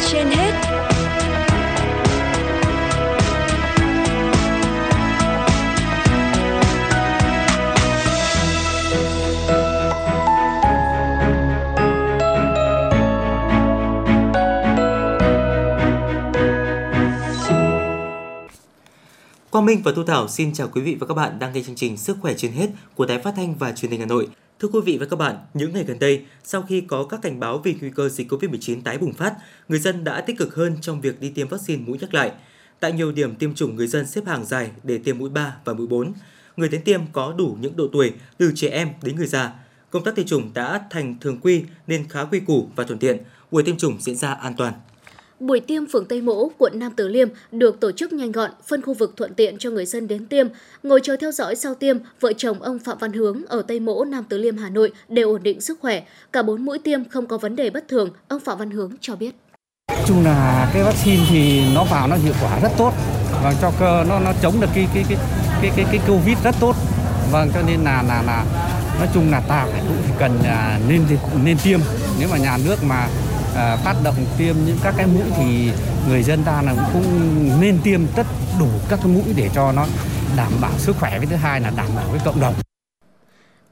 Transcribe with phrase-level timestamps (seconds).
[0.00, 0.52] trên hết
[19.50, 21.74] Quang Minh và Thu Thảo xin chào quý vị và các bạn đang nghe chương
[21.74, 24.28] trình Sức khỏe trên hết của Đài Phát thanh và Truyền hình Hà Nội.
[24.62, 27.40] Thưa quý vị và các bạn, những ngày gần đây, sau khi có các cảnh
[27.40, 29.34] báo về nguy cơ dịch COVID-19 tái bùng phát,
[29.68, 32.32] người dân đã tích cực hơn trong việc đi tiêm vaccine mũi nhắc lại.
[32.80, 35.72] Tại nhiều điểm tiêm chủng người dân xếp hàng dài để tiêm mũi 3 và
[35.72, 36.12] mũi 4.
[36.56, 39.52] Người đến tiêm có đủ những độ tuổi từ trẻ em đến người già.
[39.90, 43.18] Công tác tiêm chủng đã thành thường quy nên khá quy củ và thuận tiện.
[43.50, 44.72] Buổi tiêm chủng diễn ra an toàn.
[45.42, 48.82] Buổi tiêm phường Tây Mỗ, quận Nam Từ Liêm được tổ chức nhanh gọn, phân
[48.82, 50.46] khu vực thuận tiện cho người dân đến tiêm.
[50.82, 54.04] Ngồi chờ theo dõi sau tiêm, vợ chồng ông Phạm Văn Hướng ở Tây Mỗ,
[54.04, 56.02] Nam Từ Liêm, Hà Nội đều ổn định sức khỏe.
[56.32, 59.16] Cả bốn mũi tiêm không có vấn đề bất thường, ông Phạm Văn Hướng cho
[59.16, 59.34] biết.
[60.06, 62.92] Chung là cái vaccine thì nó vào nó hiệu quả rất tốt
[63.42, 65.18] và cho cơ nó nó chống được cái cái cái
[65.62, 66.76] cái cái, cái covid rất tốt.
[67.32, 68.44] Vâng cho nên là là là
[68.98, 71.02] nói chung là ta phải cũng phải cần à, nên
[71.44, 71.80] nên tiêm
[72.18, 73.08] nếu mà nhà nước mà
[73.56, 75.70] à, phát động tiêm những các cái mũi thì
[76.08, 77.04] người dân ta là cũng
[77.60, 78.26] nên tiêm tất
[78.60, 79.86] đủ các cái mũi để cho nó
[80.36, 82.54] đảm bảo sức khỏe với thứ hai là đảm bảo với cộng đồng.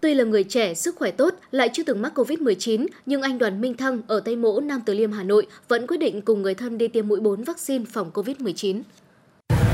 [0.00, 3.60] Tuy là người trẻ, sức khỏe tốt, lại chưa từng mắc Covid-19, nhưng anh Đoàn
[3.60, 6.54] Minh Thăng ở Tây Mỗ, Nam Từ Liêm, Hà Nội vẫn quyết định cùng người
[6.54, 8.82] thân đi tiêm mũi 4 vaccine phòng Covid-19.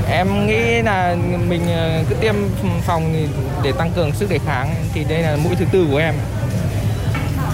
[0.09, 1.15] Em nghĩ là
[1.49, 2.35] mình ờ, cứ tiêm
[2.87, 3.13] phòng
[3.63, 6.15] để tăng cường sức đề kháng thì đây là mũi thứ tư của em.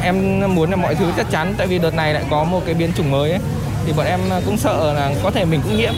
[0.04, 2.76] Em muốn là mọi thứ chắc chắn tại vì đợt này lại có một cái
[2.76, 3.40] biến chủng mới ấy,
[3.86, 5.94] thì bọn em cũng sợ là có thể mình cũng nhiễm.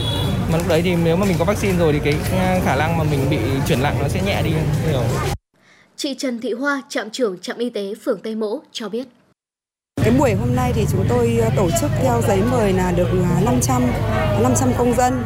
[0.51, 2.13] Mà lúc đấy thì nếu mà mình có vaccine rồi thì cái
[2.65, 4.49] khả năng mà mình bị chuyển nặng nó sẽ nhẹ đi
[4.89, 5.01] nhiều.
[5.95, 9.07] Chị Trần Thị Hoa, trạm trưởng trạm y tế phường Tây Mỗ cho biết.
[10.03, 13.07] Cái buổi hôm nay thì chúng tôi ờ, tổ chức theo giấy mời là được
[13.45, 13.83] 500
[14.41, 15.23] 500 công dân.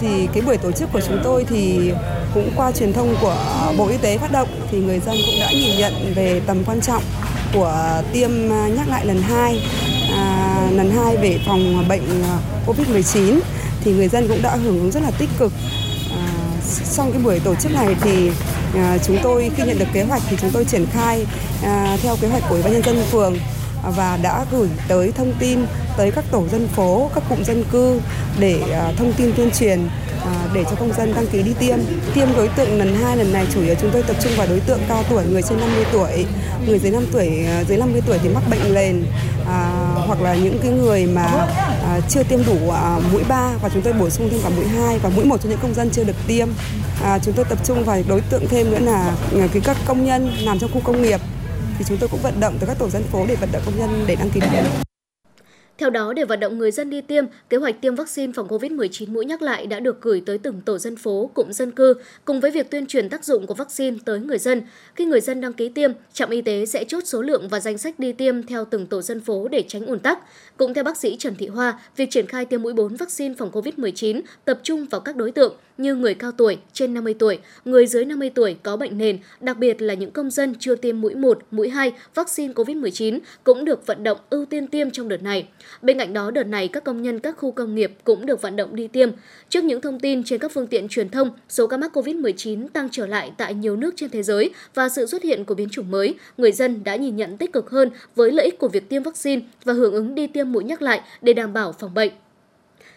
[0.00, 1.92] Thì cái buổi tổ chức của chúng tôi thì
[2.34, 3.36] cũng qua truyền thông của
[3.78, 6.80] Bộ Y tế phát động thì người dân cũng đã nhìn nhận về tầm quan
[6.80, 7.02] trọng
[7.54, 9.62] của tiêm à, nhắc lại lần 2
[10.12, 13.40] à, lần 2 về phòng bệnh à, Covid-19
[13.80, 15.52] thì người dân cũng đã hưởng ứng rất là tích cực.
[16.10, 16.28] À,
[16.62, 18.30] sau cái buổi tổ chức này thì
[18.74, 21.26] à, chúng tôi khi nhận được kế hoạch thì chúng tôi triển khai
[21.62, 23.36] à, theo kế hoạch của Ủy ban nhân dân phường
[23.84, 25.58] à, và đã gửi tới thông tin
[25.96, 28.00] tới các tổ dân phố, các cụm dân cư
[28.38, 29.80] để à, thông tin tuyên truyền
[30.26, 31.78] À, để cho công dân đăng ký đi tiêm.
[32.14, 34.60] Tiêm đối tượng lần 2 lần này chủ yếu chúng tôi tập trung vào đối
[34.60, 36.26] tượng cao tuổi, người trên 50 tuổi,
[36.66, 39.04] người dưới 5 tuổi à, dưới 50 tuổi thì mắc bệnh nền
[39.46, 39.70] à,
[40.06, 41.24] hoặc là những cái người mà
[41.82, 44.66] à, chưa tiêm đủ à, mũi 3 và chúng tôi bổ sung thêm cả mũi
[44.66, 46.48] 2 và mũi 1 cho những công dân chưa được tiêm.
[47.02, 49.16] À, chúng tôi tập trung vào đối tượng thêm nữa là,
[49.52, 51.20] cái các công nhân làm trong khu công nghiệp
[51.78, 53.78] thì chúng tôi cũng vận động từ các tổ dân phố để vận động công
[53.78, 54.85] nhân để đăng ký tiêm.
[55.78, 59.12] Theo đó, để vận động người dân đi tiêm, kế hoạch tiêm vaccine phòng COVID-19
[59.12, 61.94] mũi nhắc lại đã được gửi tới từng tổ dân phố, cụm dân cư,
[62.24, 64.62] cùng với việc tuyên truyền tác dụng của vaccine tới người dân.
[64.94, 67.78] Khi người dân đăng ký tiêm, trạm y tế sẽ chốt số lượng và danh
[67.78, 70.18] sách đi tiêm theo từng tổ dân phố để tránh ùn tắc.
[70.56, 73.50] Cũng theo bác sĩ Trần Thị Hoa, việc triển khai tiêm mũi 4 vaccine phòng
[73.50, 77.86] COVID-19 tập trung vào các đối tượng như người cao tuổi, trên 50 tuổi, người
[77.86, 81.14] dưới 50 tuổi có bệnh nền, đặc biệt là những công dân chưa tiêm mũi
[81.14, 85.48] 1, mũi 2 vaccine COVID-19 cũng được vận động ưu tiên tiêm trong đợt này.
[85.82, 88.56] Bên cạnh đó, đợt này các công nhân các khu công nghiệp cũng được vận
[88.56, 89.10] động đi tiêm.
[89.48, 92.88] Trước những thông tin trên các phương tiện truyền thông, số ca mắc COVID-19 tăng
[92.92, 95.90] trở lại tại nhiều nước trên thế giới và sự xuất hiện của biến chủng
[95.90, 99.02] mới, người dân đã nhìn nhận tích cực hơn với lợi ích của việc tiêm
[99.02, 102.12] vaccine và hưởng ứng đi tiêm mũi nhắc lại để đảm bảo phòng bệnh.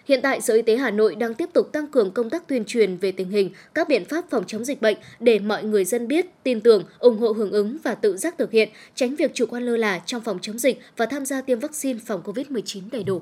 [0.09, 2.66] Hiện tại, Sở Y tế Hà Nội đang tiếp tục tăng cường công tác tuyên
[2.66, 6.08] truyền về tình hình, các biện pháp phòng chống dịch bệnh để mọi người dân
[6.08, 9.46] biết, tin tưởng, ủng hộ hưởng ứng và tự giác thực hiện, tránh việc chủ
[9.46, 13.03] quan lơ là trong phòng chống dịch và tham gia tiêm vaccine phòng COVID-19 đầy
[13.03, 13.22] đủ.